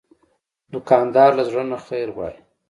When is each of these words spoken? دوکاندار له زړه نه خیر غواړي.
دوکاندار 0.73 1.31
له 1.37 1.43
زړه 1.49 1.63
نه 1.71 1.77
خیر 1.85 2.07
غواړي. 2.15 2.39